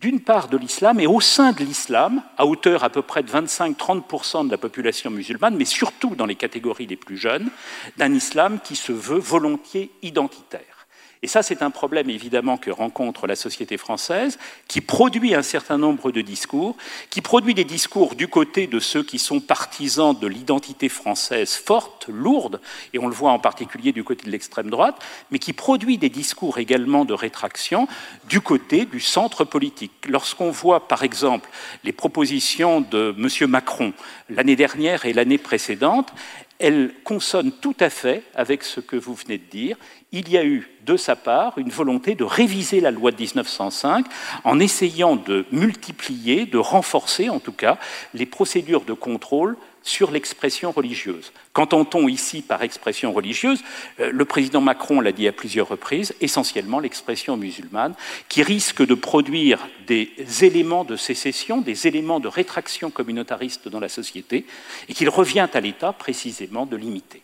d'une 0.00 0.20
part 0.20 0.48
de 0.48 0.56
l'islam 0.56 0.98
et 0.98 1.06
au 1.06 1.20
sein 1.20 1.52
de 1.52 1.62
l'islam, 1.62 2.22
à 2.38 2.46
hauteur 2.46 2.84
à 2.84 2.88
peu 2.88 3.02
près 3.02 3.22
de 3.22 3.30
25-30% 3.30 4.46
de 4.46 4.50
la 4.50 4.56
population 4.56 5.10
musulmane, 5.10 5.56
mais 5.56 5.66
surtout 5.66 6.14
dans 6.14 6.24
les 6.24 6.36
catégories 6.36 6.86
les 6.86 6.96
plus 6.96 7.18
jeunes, 7.18 7.50
d'un 7.98 8.14
islam 8.14 8.60
qui 8.64 8.76
se 8.76 8.92
veut 8.92 9.18
volontiers 9.18 9.90
identitaire. 10.00 10.79
Et 11.22 11.26
ça, 11.26 11.42
c'est 11.42 11.60
un 11.60 11.70
problème 11.70 12.08
évidemment 12.08 12.56
que 12.56 12.70
rencontre 12.70 13.26
la 13.26 13.36
société 13.36 13.76
française, 13.76 14.38
qui 14.68 14.80
produit 14.80 15.34
un 15.34 15.42
certain 15.42 15.76
nombre 15.76 16.12
de 16.12 16.22
discours, 16.22 16.78
qui 17.10 17.20
produit 17.20 17.52
des 17.52 17.64
discours 17.64 18.14
du 18.14 18.26
côté 18.26 18.66
de 18.66 18.80
ceux 18.80 19.02
qui 19.02 19.18
sont 19.18 19.38
partisans 19.38 20.18
de 20.18 20.26
l'identité 20.26 20.88
française 20.88 21.56
forte, 21.56 22.06
lourde, 22.08 22.58
et 22.94 22.98
on 22.98 23.06
le 23.06 23.12
voit 23.12 23.32
en 23.32 23.38
particulier 23.38 23.92
du 23.92 24.02
côté 24.02 24.24
de 24.24 24.30
l'extrême 24.30 24.70
droite, 24.70 24.96
mais 25.30 25.38
qui 25.38 25.52
produit 25.52 25.98
des 25.98 26.08
discours 26.08 26.56
également 26.56 27.04
de 27.04 27.12
rétraction 27.12 27.86
du 28.26 28.40
côté 28.40 28.86
du 28.86 29.00
centre 29.00 29.44
politique. 29.44 29.92
Lorsqu'on 30.08 30.50
voit, 30.50 30.88
par 30.88 31.02
exemple, 31.02 31.50
les 31.84 31.92
propositions 31.92 32.80
de 32.80 33.14
M. 33.18 33.50
Macron 33.50 33.92
l'année 34.30 34.56
dernière 34.56 35.04
et 35.04 35.12
l'année 35.12 35.36
précédente, 35.36 36.14
elles 36.60 36.92
consonnent 37.04 37.52
tout 37.52 37.76
à 37.80 37.90
fait 37.90 38.22
avec 38.34 38.62
ce 38.62 38.80
que 38.80 38.96
vous 38.96 39.14
venez 39.14 39.38
de 39.38 39.50
dire. 39.50 39.76
Il 40.12 40.28
y 40.28 40.36
a 40.36 40.44
eu 40.44 40.68
de 40.84 40.96
sa 40.96 41.16
part 41.16 41.58
une 41.58 41.70
volonté 41.70 42.14
de 42.14 42.24
réviser 42.24 42.80
la 42.80 42.90
loi 42.90 43.12
de 43.12 43.20
1905 43.20 44.06
en 44.44 44.60
essayant 44.60 45.16
de 45.16 45.46
multiplier, 45.52 46.46
de 46.46 46.58
renforcer 46.58 47.28
en 47.28 47.40
tout 47.40 47.52
cas 47.52 47.78
les 48.14 48.26
procédures 48.26 48.84
de 48.84 48.92
contrôle 48.92 49.56
sur 49.82 50.10
l'expression 50.10 50.72
religieuse. 50.72 51.32
Qu'entend-on 51.52 52.08
ici 52.08 52.42
par 52.42 52.62
expression 52.62 53.12
religieuse? 53.12 53.62
Euh, 54.00 54.10
Le 54.12 54.24
président 54.24 54.60
Macron 54.60 55.00
l'a 55.00 55.12
dit 55.12 55.26
à 55.26 55.32
plusieurs 55.32 55.68
reprises, 55.68 56.14
essentiellement 56.20 56.80
l'expression 56.80 57.36
musulmane, 57.36 57.94
qui 58.28 58.42
risque 58.42 58.84
de 58.84 58.94
produire 58.94 59.66
des 59.86 60.10
éléments 60.42 60.84
de 60.84 60.96
sécession, 60.96 61.60
des 61.60 61.86
éléments 61.86 62.20
de 62.20 62.28
rétraction 62.28 62.90
communautariste 62.90 63.68
dans 63.68 63.80
la 63.80 63.88
société, 63.88 64.46
et 64.88 64.94
qu'il 64.94 65.08
revient 65.08 65.48
à 65.52 65.60
l'État 65.60 65.92
précisément 65.92 66.66
de 66.66 66.76
limiter. 66.76 67.22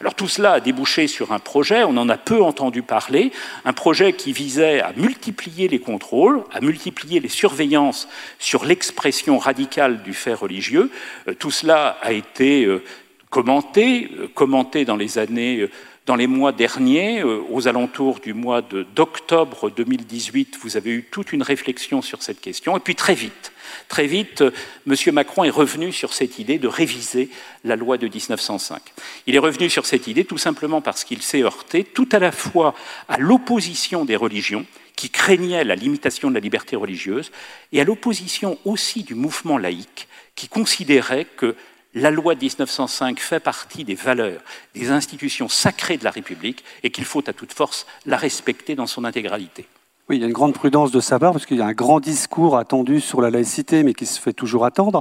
Alors 0.00 0.14
tout 0.14 0.28
cela 0.28 0.52
a 0.52 0.60
débouché 0.60 1.06
sur 1.06 1.32
un 1.32 1.38
projet, 1.38 1.84
on 1.84 1.96
en 1.96 2.08
a 2.08 2.16
peu 2.16 2.42
entendu 2.42 2.82
parler, 2.82 3.32
un 3.64 3.72
projet 3.72 4.12
qui 4.12 4.32
visait 4.32 4.80
à 4.80 4.92
multiplier 4.96 5.68
les 5.68 5.78
contrôles, 5.78 6.42
à 6.52 6.60
multiplier 6.60 7.20
les 7.20 7.28
surveillances 7.28 8.08
sur 8.38 8.64
l'expression 8.64 9.38
radicale 9.38 10.02
du 10.02 10.14
fait 10.14 10.34
religieux. 10.34 10.90
Euh, 11.28 11.34
tout 11.34 11.50
cela 11.50 11.98
a 12.02 12.12
été 12.12 12.64
euh, 12.64 12.82
commenté, 13.30 14.10
euh, 14.18 14.28
commenté 14.34 14.84
dans 14.84 14.96
les 14.96 15.18
années 15.18 15.68
dans 16.06 16.16
les 16.16 16.26
mois 16.26 16.52
derniers, 16.52 17.22
aux 17.22 17.68
alentours 17.68 18.20
du 18.20 18.32
mois 18.32 18.62
d'octobre 18.62 19.70
2018, 19.70 20.58
vous 20.62 20.76
avez 20.76 20.90
eu 20.90 21.02
toute 21.10 21.32
une 21.32 21.42
réflexion 21.42 22.00
sur 22.00 22.22
cette 22.22 22.40
question. 22.40 22.76
Et 22.76 22.80
puis 22.80 22.94
très 22.94 23.14
vite, 23.14 23.52
Très 23.88 24.06
vite, 24.06 24.44
M. 24.86 24.94
Macron 25.12 25.44
est 25.44 25.50
revenu 25.50 25.92
sur 25.92 26.12
cette 26.12 26.38
idée 26.38 26.58
de 26.58 26.68
réviser 26.68 27.30
la 27.64 27.76
loi 27.76 27.98
de 27.98 28.08
1905. 28.08 28.82
Il 29.26 29.34
est 29.34 29.40
revenu 29.40 29.70
sur 29.70 29.86
cette 29.86 30.06
idée 30.06 30.24
tout 30.24 30.38
simplement 30.38 30.80
parce 30.80 31.04
qu'il 31.04 31.22
s'est 31.22 31.42
heurté 31.42 31.84
tout 31.84 32.08
à 32.12 32.18
la 32.18 32.32
fois 32.32 32.74
à 33.08 33.18
l'opposition 33.18 34.04
des 34.04 34.16
religions, 34.16 34.66
qui 34.96 35.10
craignaient 35.10 35.64
la 35.64 35.74
limitation 35.74 36.30
de 36.30 36.34
la 36.34 36.40
liberté 36.40 36.74
religieuse, 36.74 37.30
et 37.72 37.80
à 37.80 37.84
l'opposition 37.84 38.58
aussi 38.64 39.02
du 39.02 39.14
mouvement 39.14 39.58
laïque, 39.58 40.08
qui 40.34 40.48
considérait 40.48 41.26
que 41.26 41.54
la 41.96 42.10
loi 42.10 42.34
de 42.34 42.40
1905 42.40 43.18
fait 43.18 43.40
partie 43.40 43.82
des 43.82 43.94
valeurs, 43.94 44.40
des 44.74 44.90
institutions 44.90 45.48
sacrées 45.48 45.96
de 45.96 46.04
la 46.04 46.10
République, 46.10 46.62
et 46.82 46.90
qu'il 46.90 47.06
faut 47.06 47.22
à 47.26 47.32
toute 47.32 47.54
force 47.54 47.86
la 48.04 48.18
respecter 48.18 48.74
dans 48.74 48.86
son 48.86 49.04
intégralité. 49.04 49.66
Oui, 50.08 50.16
il 50.16 50.20
y 50.20 50.24
a 50.24 50.28
une 50.28 50.32
grande 50.32 50.52
prudence 50.52 50.92
de 50.92 51.00
sa 51.00 51.18
part, 51.18 51.32
parce 51.32 51.46
qu'il 51.46 51.56
y 51.56 51.62
a 51.62 51.66
un 51.66 51.72
grand 51.72 51.98
discours 51.98 52.58
attendu 52.58 53.00
sur 53.00 53.22
la 53.22 53.30
laïcité, 53.30 53.82
mais 53.82 53.94
qui 53.94 54.04
se 54.04 54.20
fait 54.20 54.34
toujours 54.34 54.66
attendre. 54.66 55.00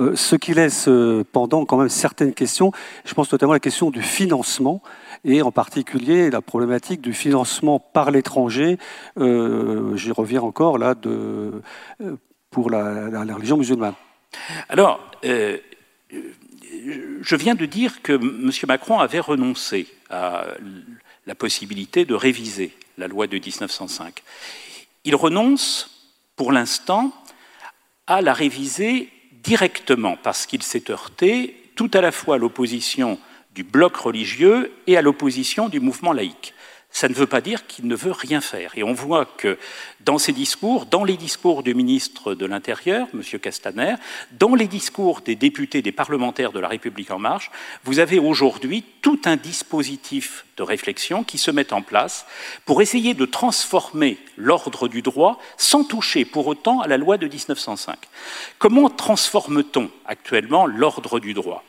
Euh, 0.00 0.14
ce 0.14 0.36
qui 0.36 0.52
laisse 0.52 0.88
euh, 0.88 1.24
pendant 1.32 1.64
quand 1.64 1.78
même 1.78 1.88
certaines 1.88 2.34
questions. 2.34 2.70
Je 3.06 3.14
pense 3.14 3.32
notamment 3.32 3.52
à 3.52 3.54
la 3.54 3.60
question 3.60 3.90
du 3.90 4.02
financement, 4.02 4.82
et 5.24 5.40
en 5.42 5.52
particulier 5.52 6.28
la 6.28 6.42
problématique 6.42 7.00
du 7.00 7.14
financement 7.14 7.78
par 7.78 8.10
l'étranger. 8.10 8.78
Euh, 9.18 9.96
J'y 9.96 10.10
reviens 10.10 10.42
encore 10.42 10.76
là 10.76 10.94
de, 10.94 11.62
pour 12.50 12.68
la, 12.68 13.08
la, 13.08 13.34
religion 13.34 13.56
musulmane. 13.56 13.94
Alors, 14.68 15.00
je 16.10 17.36
viens 17.36 17.54
de 17.54 17.66
dire 17.66 18.02
que 18.02 18.12
M. 18.12 18.50
Macron 18.68 18.98
avait 18.98 19.20
renoncé 19.20 19.86
à 20.10 20.46
la 21.26 21.34
possibilité 21.34 22.04
de 22.04 22.14
réviser 22.14 22.72
la 22.98 23.08
loi 23.08 23.26
de 23.26 23.36
1905. 23.36 24.22
Il 25.04 25.16
renonce, 25.16 26.08
pour 26.36 26.52
l'instant, 26.52 27.12
à 28.06 28.22
la 28.22 28.32
réviser 28.32 29.10
directement, 29.42 30.16
parce 30.16 30.46
qu'il 30.46 30.62
s'est 30.62 30.90
heurté 30.90 31.70
tout 31.74 31.90
à 31.94 32.00
la 32.00 32.12
fois 32.12 32.36
à 32.36 32.38
l'opposition 32.38 33.18
du 33.54 33.64
bloc 33.64 33.96
religieux 33.96 34.72
et 34.86 34.96
à 34.96 35.02
l'opposition 35.02 35.68
du 35.68 35.80
mouvement 35.80 36.12
laïque 36.12 36.54
ça 36.96 37.10
ne 37.10 37.14
veut 37.14 37.26
pas 37.26 37.42
dire 37.42 37.66
qu'il 37.66 37.88
ne 37.88 37.94
veut 37.94 38.10
rien 38.10 38.40
faire. 38.40 38.72
Et 38.74 38.82
on 38.82 38.94
voit 38.94 39.26
que 39.26 39.58
dans 40.00 40.16
ses 40.16 40.32
discours, 40.32 40.86
dans 40.86 41.04
les 41.04 41.18
discours 41.18 41.62
du 41.62 41.74
ministre 41.74 42.32
de 42.32 42.46
l'Intérieur, 42.46 43.06
M. 43.12 43.20
Castaner, 43.38 43.96
dans 44.32 44.54
les 44.54 44.66
discours 44.66 45.20
des 45.20 45.36
députés, 45.36 45.82
des 45.82 45.92
parlementaires 45.92 46.52
de 46.52 46.58
la 46.58 46.68
République 46.68 47.10
en 47.10 47.18
marche, 47.18 47.50
vous 47.84 47.98
avez 47.98 48.18
aujourd'hui 48.18 48.82
tout 49.02 49.20
un 49.26 49.36
dispositif 49.36 50.46
de 50.56 50.62
réflexion 50.62 51.22
qui 51.22 51.36
se 51.36 51.50
met 51.50 51.74
en 51.74 51.82
place 51.82 52.24
pour 52.64 52.80
essayer 52.80 53.12
de 53.12 53.26
transformer 53.26 54.16
l'ordre 54.38 54.88
du 54.88 55.02
droit 55.02 55.38
sans 55.58 55.84
toucher 55.84 56.24
pour 56.24 56.46
autant 56.46 56.80
à 56.80 56.88
la 56.88 56.96
loi 56.96 57.18
de 57.18 57.26
1905. 57.26 57.98
Comment 58.58 58.88
transforme-t-on 58.88 59.90
actuellement 60.06 60.64
l'ordre 60.64 61.20
du 61.20 61.34
droit? 61.34 61.62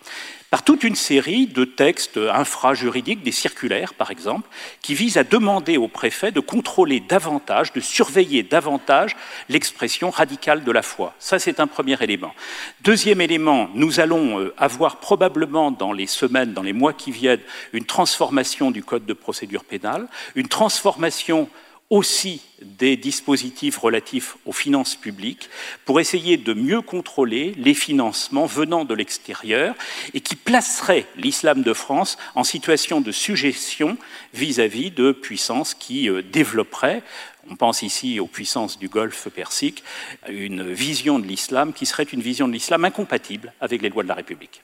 Par 0.50 0.64
toute 0.64 0.84
une 0.84 0.96
série 0.96 1.46
de 1.46 1.66
textes 1.66 2.18
infrajuridiques, 2.18 3.24
des 3.24 3.32
circulaires 3.32 3.94
par 3.94 4.12
exemple, 4.12 4.48
qui 4.82 4.96
visent 4.96 5.18
à 5.18 5.24
demander 5.24 5.78
au 5.78 5.88
préfet 5.88 6.32
de 6.32 6.40
contrôler 6.40 7.02
davantage, 7.02 7.74
de 7.74 7.82
surveiller 7.82 8.44
davantage 8.44 9.16
l'expression 9.50 10.10
radicale 10.10 10.64
de 10.64 10.72
la 10.72 10.82
foi. 10.82 11.14
Ça, 11.20 11.40
c'est 11.40 11.60
un 11.60 11.68
premier 11.68 12.02
élément. 12.02 12.34
Deuxième 12.82 13.20
élément, 13.20 13.70
nous 13.74 14.00
allons 14.00 14.40
euh, 14.40 14.54
avoir 14.58 14.98
probablement 14.98 15.72
dans 15.72 15.92
les 15.92 16.08
semaines, 16.08 16.54
dans 16.54 16.64
les 16.64 16.74
mois 16.74 16.94
qui 16.94 17.12
viennent, 17.12 17.42
une 17.74 17.86
transformation 17.86 18.72
du 18.72 18.84
Code 18.84 19.06
de 19.06 19.14
procédure 19.14 19.66
pénale, 19.66 20.08
une 20.36 20.48
transformation 20.48 21.50
aussi 21.90 22.42
des 22.62 22.98
dispositifs 22.98 23.78
relatifs 23.78 24.36
aux 24.46 24.52
finances 24.52 24.96
publiques 24.96 25.50
pour 25.86 26.00
essayer 26.00 26.36
de 26.36 26.54
mieux 26.54 26.82
contrôler 26.82 27.54
les 27.58 27.74
financements 27.74 28.46
venant 28.46 28.84
de 28.84 28.94
l'extérieur 28.94 29.74
et 30.14 30.20
qui 30.20 30.36
placeraient 30.36 31.06
l'islam 31.16 31.64
de 31.64 31.74
France 31.74 32.18
en 32.36 32.44
situation 32.44 33.00
de 33.00 33.12
suggestion 33.12 33.98
vis-à-vis 34.34 34.92
de 34.92 35.12
puissances 35.14 35.74
qui 35.74 36.10
euh, 36.10 36.22
développeraient 36.22 37.04
on 37.50 37.56
pense 37.56 37.82
ici 37.82 38.20
aux 38.20 38.28
puissances 38.28 38.78
du 38.78 38.90
Golfe 38.90 39.30
Persique, 39.30 39.84
une 40.28 40.70
vision 40.70 41.18
de 41.18 41.26
l'islam 41.26 41.72
qui 41.72 41.86
serait 41.86 42.04
une 42.04 42.22
vision 42.22 42.48
de 42.48 42.54
l'islam 42.54 42.84
incompatible 42.84 43.54
avec 43.62 43.82
les 43.82 43.88
lois 43.88 44.04
de 44.04 44.10
la 44.10 44.16
République. 44.16 44.64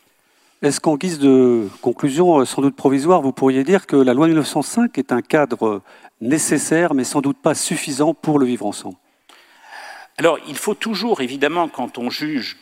Est-ce 0.64 0.80
qu'en 0.80 0.96
guise 0.96 1.20
de 1.20 1.68
conclusion, 1.82 2.40
euh, 2.40 2.46
sans 2.46 2.62
doute 2.62 2.78
provisoire, 2.78 3.22
vous 3.22 3.34
pourriez 3.34 3.66
dire 3.66 3.86
que 3.86 3.98
la 3.98 4.14
loi 4.14 4.28
1905 4.28 4.98
est 4.98 5.12
un 5.12 5.22
cadre 5.22 5.82
nécessaire, 6.22 6.94
mais 6.94 7.04
sans 7.04 7.20
doute 7.20 7.38
pas 7.38 7.54
suffisant 7.54 8.14
pour 8.14 8.40
le 8.40 8.46
vivre 8.46 8.66
ensemble? 8.66 8.96
Alors, 10.18 10.40
il 10.48 10.56
faut 10.56 10.74
toujours, 10.74 11.20
évidemment, 11.20 11.68
quand 11.68 11.98
on 11.98 12.10
juge, 12.10 12.60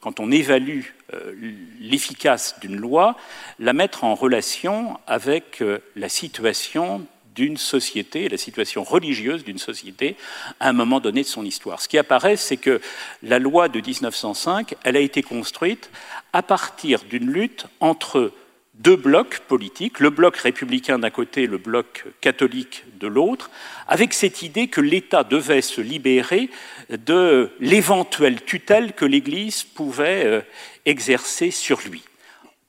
quand 0.00 0.20
on 0.20 0.30
évalue 0.30 0.82
euh, 1.12 1.32
l'efficace 1.80 2.60
d'une 2.60 2.76
loi, 2.76 3.16
la 3.58 3.72
mettre 3.72 4.04
en 4.04 4.14
relation 4.14 4.96
avec 5.08 5.60
euh, 5.60 5.80
la 5.96 6.08
situation 6.08 7.04
d'une 7.34 7.56
société, 7.56 8.28
la 8.28 8.38
situation 8.38 8.84
religieuse 8.84 9.44
d'une 9.44 9.58
société 9.58 10.16
à 10.60 10.68
un 10.68 10.72
moment 10.72 11.00
donné 11.00 11.22
de 11.22 11.28
son 11.28 11.44
histoire. 11.44 11.80
Ce 11.80 11.88
qui 11.88 11.98
apparaît, 11.98 12.36
c'est 12.36 12.56
que 12.56 12.80
la 13.22 13.38
loi 13.38 13.68
de 13.68 13.80
1905, 13.80 14.74
elle 14.84 14.96
a 14.96 15.00
été 15.00 15.22
construite 15.22 15.90
à 16.32 16.42
partir 16.42 17.02
d'une 17.04 17.30
lutte 17.30 17.66
entre 17.80 18.32
deux 18.74 18.96
blocs 18.96 19.40
politiques, 19.40 20.00
le 20.00 20.10
bloc 20.10 20.36
républicain 20.36 20.98
d'un 20.98 21.10
côté, 21.10 21.46
le 21.46 21.58
bloc 21.58 22.04
catholique 22.20 22.84
de 22.98 23.06
l'autre, 23.06 23.50
avec 23.86 24.12
cette 24.12 24.42
idée 24.42 24.66
que 24.66 24.80
l'État 24.80 25.22
devait 25.22 25.62
se 25.62 25.80
libérer 25.80 26.50
de 26.90 27.50
l'éventuelle 27.60 28.42
tutelle 28.42 28.92
que 28.92 29.04
l'Église 29.04 29.62
pouvait 29.62 30.24
euh, 30.24 30.40
exercer 30.86 31.50
sur 31.50 31.80
lui. 31.88 32.02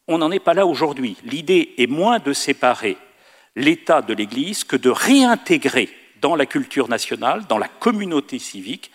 On 0.08 0.20
n'en 0.20 0.32
est 0.32 0.40
pas 0.40 0.54
là 0.54 0.68
aujourd'hui. 0.68 1.18
L'idée 1.24 1.74
est 1.80 1.88
moins 1.88 2.20
de 2.20 2.34
séparer 2.34 2.98
l'État 3.56 4.02
de 4.02 4.14
l'Église 4.14 4.64
que 4.64 4.76
de 4.76 4.90
réintégrer 4.90 5.90
dans 6.22 6.36
la 6.36 6.46
culture 6.46 6.90
nationale, 6.90 7.46
dans 7.48 7.58
la 7.58 7.68
communauté 7.68 8.40
civique, 8.40 8.92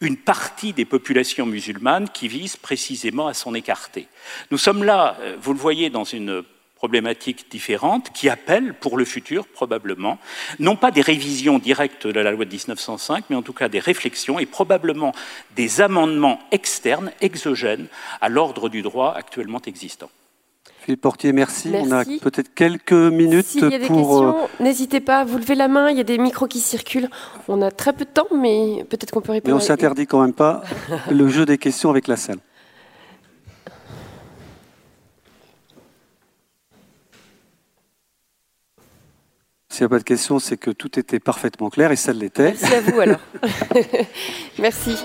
une 0.00 0.16
partie 0.16 0.72
des 0.72 0.84
populations 0.84 1.46
musulmanes 1.46 2.08
qui 2.10 2.28
visent 2.28 2.56
précisément 2.56 3.26
à 3.26 3.34
s'en 3.34 3.54
écarter. 3.54 4.06
Nous 4.50 4.58
sommes 4.58 4.84
là, 4.84 5.16
euh, 5.20 5.36
vous 5.40 5.52
le 5.52 5.58
voyez, 5.58 5.90
dans 5.90 6.04
une 6.04 6.44
problématique 6.76 7.50
différente 7.50 8.12
qui 8.12 8.28
appelle 8.28 8.72
pour 8.74 8.96
le 8.96 9.04
futur 9.04 9.48
probablement, 9.48 10.18
non 10.60 10.76
pas 10.76 10.92
des 10.92 11.00
révisions 11.00 11.58
directes 11.58 12.06
de 12.06 12.20
la 12.20 12.30
loi 12.30 12.44
de 12.44 12.50
1905, 12.50 13.24
mais 13.28 13.36
en 13.36 13.42
tout 13.42 13.52
cas 13.52 13.68
des 13.68 13.80
réflexions 13.80 14.38
et 14.38 14.46
probablement 14.46 15.12
des 15.56 15.80
amendements 15.80 16.38
externes, 16.52 17.10
exogènes, 17.20 17.88
à 18.20 18.28
l'ordre 18.28 18.68
du 18.68 18.82
droit 18.82 19.12
actuellement 19.16 19.60
existant. 19.66 20.10
Philippe 20.88 21.02
Portier, 21.02 21.34
merci. 21.34 21.70
On 21.74 21.92
a 21.92 22.02
peut-être 22.02 22.54
quelques 22.54 22.92
minutes 22.92 23.44
S'il 23.44 23.60
y 23.60 23.74
a 23.74 23.78
des 23.78 23.86
pour. 23.86 23.98
questions, 23.98 24.48
n'hésitez 24.64 25.00
pas, 25.00 25.22
vous 25.22 25.36
levez 25.36 25.54
la 25.54 25.68
main, 25.68 25.90
il 25.90 25.98
y 25.98 26.00
a 26.00 26.02
des 26.02 26.16
micros 26.16 26.46
qui 26.46 26.60
circulent. 26.60 27.10
On 27.46 27.60
a 27.60 27.70
très 27.70 27.92
peu 27.92 28.06
de 28.06 28.10
temps, 28.10 28.26
mais 28.34 28.86
peut-être 28.88 29.10
qu'on 29.10 29.20
peut 29.20 29.32
répondre. 29.32 29.54
Mais 29.54 29.62
on 29.62 29.66
s'interdit 29.66 30.06
quand 30.06 30.22
même 30.22 30.32
pas 30.32 30.62
le 31.10 31.28
jeu 31.28 31.44
des 31.44 31.58
questions 31.58 31.90
avec 31.90 32.08
la 32.08 32.16
salle. 32.16 32.38
S'il 39.68 39.82
n'y 39.82 39.86
a 39.86 39.88
pas 39.90 39.98
de 39.98 40.04
questions, 40.04 40.38
c'est 40.38 40.56
que 40.56 40.70
tout 40.70 40.98
était 40.98 41.20
parfaitement 41.20 41.68
clair 41.68 41.92
et 41.92 41.96
ça 41.96 42.14
l'était. 42.14 42.54
Merci 42.62 42.74
à 42.74 42.80
vous 42.80 42.98
alors. 42.98 43.20
Merci. 44.58 44.96